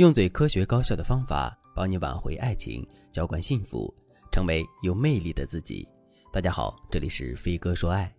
[0.00, 3.94] 用最科学高效的方法帮你挽回爱情，浇灌幸福，
[4.32, 5.86] 成为有魅力的自己。
[6.32, 8.10] 大家好，这里是飞哥说爱。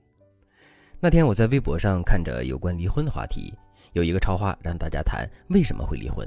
[0.99, 3.51] 那天我在微博上看着有关离婚的话题，
[3.93, 6.23] 有一个超话让大家谈为什么会离婚。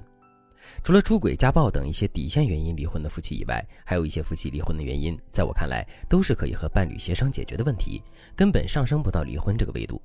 [0.82, 8.02] 除了出轨、家暴等一些底线原因离婚的夫妻以外，还有一些夫妻离婚的原因，在我看来都是可以和伴侣协商解决的问题，
[8.34, 10.02] 根本上升不到离婚这个维度。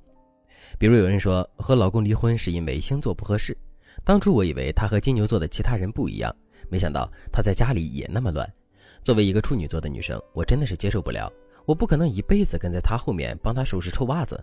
[0.78, 3.58] 比如有人说和老公离婚是因为星座不合适。
[4.04, 6.34] 当初我以为他和金牛座的其他人不一样，
[6.68, 8.50] 没想到他在家里也那么乱。
[9.02, 11.32] 作为一个处女座的女生，我真的是接受不了。
[11.66, 14.42] 我不可能一辈子跟在他后面帮他收拾臭袜子。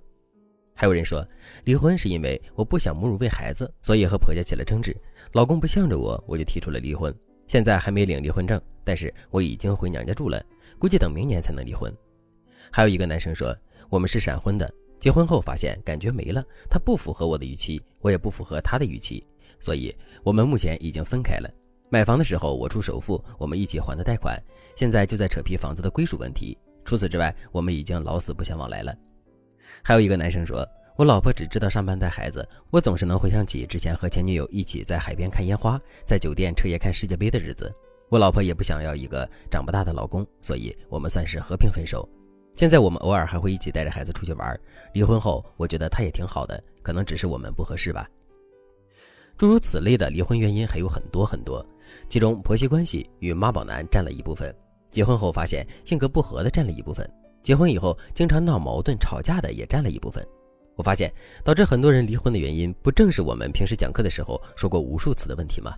[0.73, 1.27] 还有人说
[1.63, 4.95] 离婚是因为我不想母乳喂孩子，所以和婆家起了争执。
[5.33, 7.13] 老公不向着我，我就提出了离婚。
[7.47, 10.43] 现在还没领离婚证，但是我已经回娘家住了，
[10.77, 11.91] 估计等明年才能离婚。
[12.71, 13.55] 还有一个男生说
[13.89, 19.25] 我们是闪婚的，结婚后发现感觉没了，他不符合我的预期，我也不符合他的预期。
[19.59, 21.49] 所以，我们目前已经分开了。
[21.89, 24.37] 买房的时候我出首付，我们一起还的贷款。
[24.75, 26.57] 现在就在扯皮房子的归属问题。
[26.83, 28.93] 除此之外，我们已经老死不相往来了。
[29.83, 30.67] 还有一个男生说
[30.97, 37.73] ：“我老婆只知道上班带孩子，我总是能回想起之前和前女友一起在海边看烟花，在酒店彻夜看世界杯的日子。
[38.09, 42.07] 我老婆也不想要一个长不大的老公，所以我们算是和平分手。
[42.53, 44.59] 现在我们偶尔还会一起带着孩子出去玩。
[44.93, 48.09] 离婚后，我觉得他也挺好的，可能只是我们不合适吧。”
[49.37, 51.63] 诸如此类的离婚原因还有很多很多，
[52.09, 54.53] 其中婆媳关系与妈宝男占了一部分，
[54.89, 57.07] 结婚后发现性格不合的占了一部分，
[57.43, 60.25] 结婚以后经常闹矛盾吵架的也占了一部分。
[60.75, 61.13] 我发现
[61.43, 65.75] 导致很多人离婚的原因，不正是我们平时讲课的时候说过无数次的问题吗？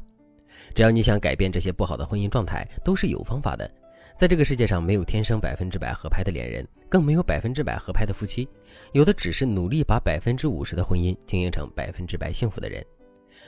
[0.74, 3.70] 只要你想改变这些不好的婚姻状态，都是有方法的。
[4.18, 8.48] 在这个世界上，没有天生百分之百合拍的恋人，更没有百分之百合拍的夫妻，
[8.94, 12.86] 有的只是努力把百分之五十的婚姻经营成百分之百幸福的人。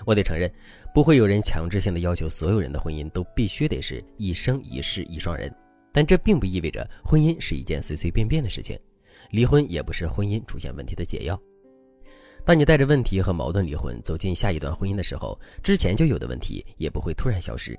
[0.06, 0.52] 我得承认，
[0.94, 5.54] 不会有人强制性的要求所有人的婚姻都必须得是一生一世一双人，
[5.92, 8.80] 但这并不意味着婚姻是一件随随便便的事情，
[9.30, 11.40] 离婚也不是婚姻出现问题的解药。
[12.44, 17.78] 当你带着问题和矛盾离婚走进下一段婚姻的时候，之前就有的问题也不会突然消失。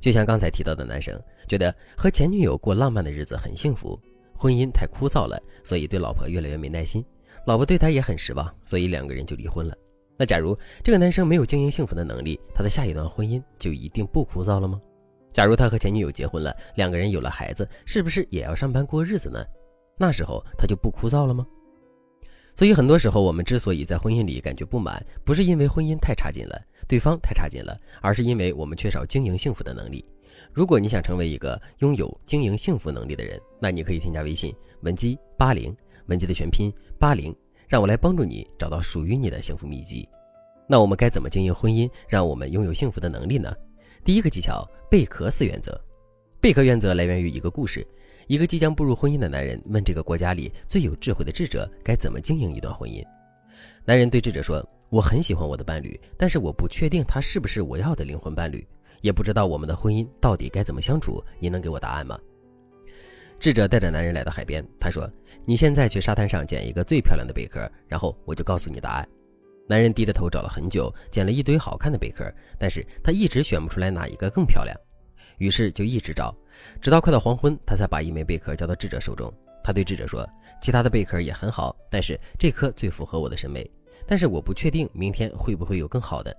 [0.00, 3.96] 就像刚才提到的男生，觉得和前女友过浪漫的日子很幸福，
[4.34, 7.04] 婚姻太枯燥了，所以对老婆越来越没耐心，
[7.46, 9.76] 老婆对他也很失望，所以两个人就离婚了。
[10.16, 14.80] 那假如这个男生没有经营幸福的能力，他的下一段婚姻就一定不枯燥了吗？
[15.32, 19.44] 假如他和前女友结婚了，两个人有了孩子，是不是也要上班过日子呢？
[19.98, 21.46] 那时候他就不枯燥了吗？
[22.54, 30.04] 所以很多时候，我们之所以在婚姻里感觉不满，不是因为婚姻太差劲了，对方太差劲了，而是因为我们缺少经营幸福的能力。
[30.52, 35.74] 如果你想成为一个拥有经营幸福能力的人，那你可以添加微信文姬八零，
[36.08, 37.34] 文姬的全拼八零。
[37.72, 40.06] 让我来帮助你找到属于你的幸福秘籍。
[40.66, 43.50] 那我们该怎么经营婚姻，让我们拥有幸福的能力呢？
[44.04, 45.80] 第一个技巧：贝壳四原则。
[46.38, 47.86] 贝壳原则来源于一个故事：
[48.26, 53.02] 一个即将步入婚姻的男人问这个国家里最有智慧的智者该怎么经营一段婚姻。
[53.86, 54.62] 男人对智者说
[54.92, 58.62] ：“我很喜欢我的伴侣，但是我不确定他是不是我要的灵魂伴侣，
[59.00, 61.24] 也不知道我们的婚姻到底该怎么相处。
[61.38, 62.20] 你能给我答案吗？”
[63.42, 65.10] 智者带着男人来到海边，他说
[65.44, 69.08] ：“你现在去沙滩上捡一个最漂亮的贝壳，然后我就告诉你答案。”
[69.68, 72.24] 男人低着头找了很久，捡了一堆好看的贝壳，
[72.56, 74.78] 但是他一直选不出来哪一个更漂亮，
[75.38, 76.32] 于是就一直找，
[76.80, 79.28] 直到快到黄昏，他才把一枚贝壳交到智者手中。
[79.64, 80.24] 他对智者说
[80.62, 83.68] ：“其他的贝壳也很好，但是这颗最符合我的审美，
[84.06, 86.32] 但是我不确定明天会不会有更好的。”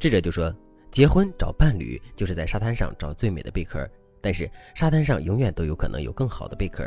[0.00, 0.50] 智者就说
[0.90, 3.86] ：“结婚找伴侣，就是在沙滩上找最美的贝壳。”
[4.26, 6.84] 但是沙滩上永远都有可能有更好的贝壳，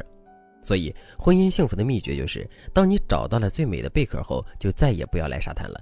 [0.62, 5.82] 所以婚姻幸福的秘诀就是：当你找到了最美的贝壳后，就再也不要来沙滩了，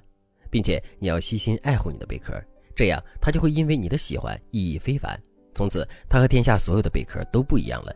[0.51, 2.39] 并且你要悉心爱护你的贝壳，
[2.75, 5.19] 这样它就会因为你的喜欢意义非凡，
[5.55, 7.91] 从此它和天下所有的贝壳都不一样了。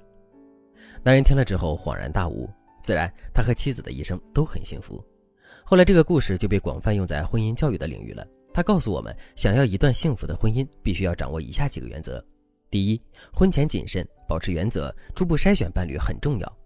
[1.04, 2.50] 男人听了之后恍然大悟，
[2.82, 5.00] 自然他和妻子的一生都很幸福。
[5.64, 8.26] 后来这个故事就被广泛用在婚姻教育的领域了。
[8.56, 12.26] 他告诉我们，想要一段幸福的婚姻，必须要掌握以下几个原则。
[12.72, 13.02] 第一，
[13.34, 16.58] 婚前谨慎，保持原则，初步筛选伴侣很重要。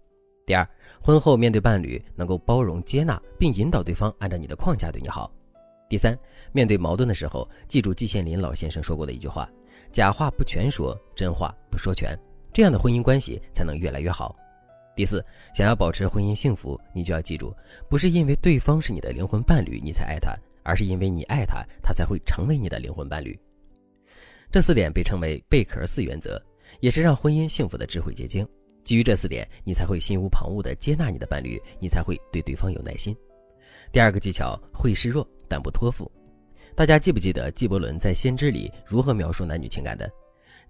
[0.46, 0.64] 第二，
[1.02, 5.28] 婚后面对伴侣能够包容接纳，并引导对方按照你的框架对你好。
[5.88, 6.16] 第三，
[6.52, 9.50] 面对矛盾的时候，记住季羡林老先生说过的一句话：
[9.90, 12.16] 假话不全说，真话不说全，
[12.52, 14.36] 这样的婚姻关系才能越来越好。
[14.94, 17.52] 第四，想要保持婚姻幸福，你就要记住，
[17.90, 20.32] 不是因为对方是你的灵魂伴侣你才爱他，
[20.62, 23.36] 而是因为你爱他，他才会成为你的灵魂伴侣。
[24.56, 26.42] 这四点被称为贝壳四原则，
[26.80, 28.42] 也是让婚姻幸福的智慧结晶。
[28.84, 33.14] 基于这四点，你才会心无旁骛地接纳你的伴侣，你才会对对方有耐心。
[33.92, 36.10] 第二个技巧：会示弱但不托付。
[36.74, 40.10] 大家记不记得纪伯伦在《先知》里如何描述男女情感的？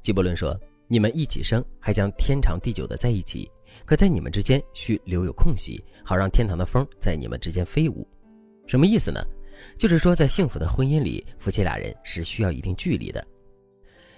[0.03, 0.61] 纪伯伦说
[0.91, 3.49] ：“你们一起生，还将天长地久的在一起。
[3.85, 8.05] 可在你们之间需留有空隙，好让天堂的风在你们之间飞舞。”
[8.67, 9.25] 什么意思呢？
[9.79, 13.25] 就是说，在幸福的婚姻里，夫妻俩人是需要一定距离的。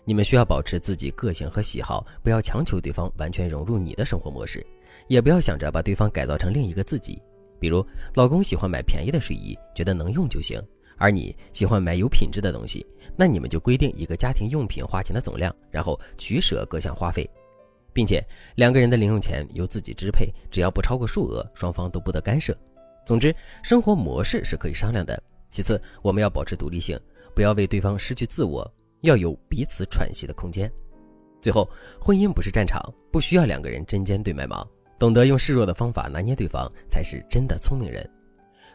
[0.09, 4.67] 你们需要保持自己个性和喜好，不要强求对方完全融入你的生活模式，
[5.07, 7.21] 也不要想着把对方改造成另一个自己。
[7.61, 10.59] 比如，老公喜欢买便宜的睡衣，觉得能用就行。
[10.97, 17.29] 而你喜欢买有品质的东西，那你们就规定一个家庭用品花钱的总量，然后取舍各项花费，
[17.93, 22.57] 并且两个人的零用钱由自己支配，只要不超过数额，双方都不得干涉。
[23.05, 25.23] 总之，生活模式是可以商量的。
[25.51, 26.99] 其次，我们要保持独立性，
[27.35, 28.67] 不要为对方失去自我，
[29.03, 30.71] 要有彼此喘息的空间。
[31.41, 31.69] 最后，
[32.01, 34.67] 婚姻不是战场，不需要两个人针尖对麦芒，
[34.99, 38.09] 懂得用示弱的方法拿捏对方，才是真的聪明人。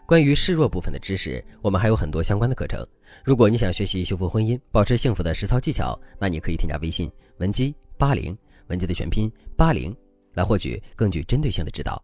[0.05, 2.85] 关于示弱部分的知识，我们还有很多相关的课程。
[3.23, 8.37] 如果你想学习修复婚姻、保持幸福的实操技巧，那你可以添加微信文姬八零，
[8.67, 9.95] 文姬的全拼八零，
[10.33, 12.03] 来获取更具针对性的指导。